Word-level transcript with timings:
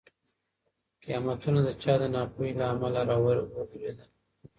قيامتونه 1.03 1.59
د 1.67 1.69
چا 1.81 1.93
د 2.01 2.03
ناپوهۍ 2.13 2.51
له 2.59 2.65
امله 2.73 3.01
راوورېدل؟ 3.09 4.09